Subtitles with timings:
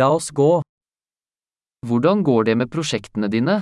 [0.00, 0.62] La oss gå.
[1.86, 3.56] Hvordan går det med prosjektene dine?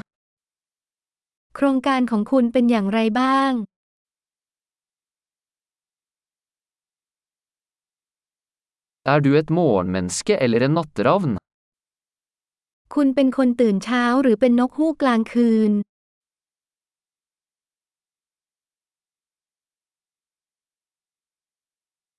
[1.56, 3.52] โครงการของคุณเป็นอย่างไรบ้าง
[9.12, 11.32] Er du et morgenmenneske eller en natteravn?
[12.94, 15.72] คุณเป็นคนตื่นเช้าหรือเป็นนกฮูกกลางคืน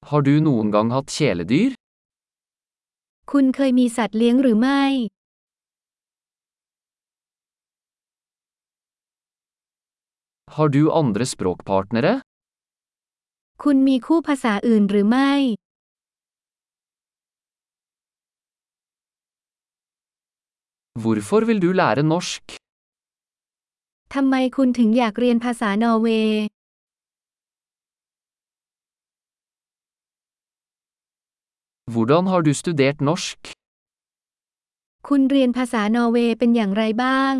[0.10, 1.72] Har du noen gang hatt kjæledyr?
[3.36, 4.84] คุณเคยมีสัตว์เลี้ยงหรือไม่
[10.56, 12.14] Har du andre språkpartnere?
[13.64, 15.32] คุณมีคู่ภาษาอื่นหรือไม่
[21.02, 22.46] Hvorfor vil du lære norsk?
[24.14, 26.42] ทำไมคุณถึงอยากเรียนภาษานอร์เวย์
[31.94, 33.40] Hvordan har du studert norsk?
[35.08, 37.34] คุณเรียนภาษานอร์เวย์เป็นอย่างไรบ้าง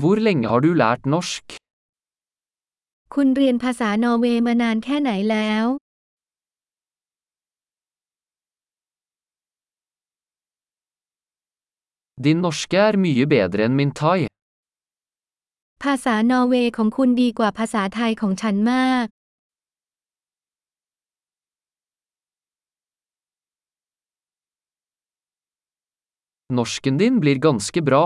[0.00, 1.44] Hvor lenge har du lært norsk?
[3.14, 5.64] คุณเรียนภาษานอร์เวย์มานานแค่ไหนแล้ว
[12.24, 14.20] Din norske er mye bedre enn min thai.
[15.86, 19.06] ภาษานอร์เวย์ของคุณดีกว่าภาษาไทยของฉันมาก
[26.56, 28.04] Norsken din blir ganske bra.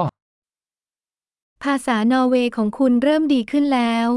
[1.64, 4.08] ภาษานอร์เวย์ของคุณเริ่มดีขึ้นแล้ว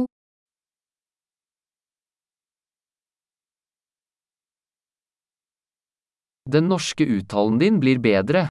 [6.53, 8.41] Den norske uttalen din blir bedre.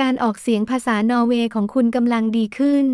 [0.00, 2.86] การออกเสียงภาษานอร์เวย์ของคุณกำลังดีขึ้น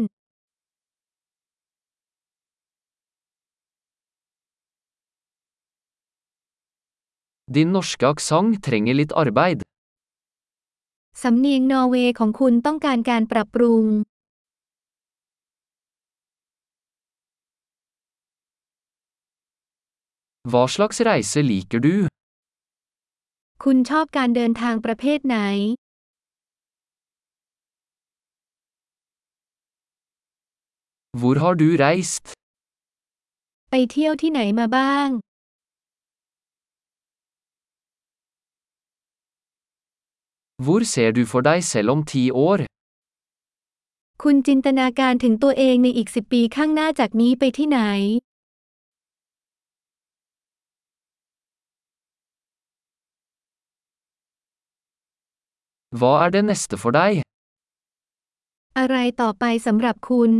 [7.50, 9.58] Din norske aksent trenger litt arbeid.
[11.22, 13.84] สำเนียงนอร์เวย์ของคุณต้องการการปรับปรุง
[20.50, 21.94] Hva slags reise liker du?
[23.65, 25.38] คุณชอบการเดินทางประเภทไหน
[31.20, 32.25] Hvor har du reist?
[33.70, 35.09] ไปเที่ยวที่ไหนมาบ้าง
[40.64, 42.58] Hvor ser du for deg selv om ti år?
[44.22, 47.80] คุณจินตนาการถึงตัวเองในอีกสิบปีข้างหน้าจากนี้ไปที่ไหน
[55.98, 57.14] Hva er det neste for deg?
[58.78, 60.32] อะไรต่อไปสำหรับคุณ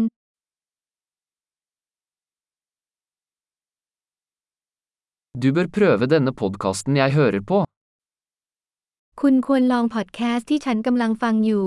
[5.43, 7.68] Du bør prøve denne podkasten jeg hører på.
[9.23, 11.67] คุณควรลองพอดแคสต์ที่ฉันกำลังฟังอยู่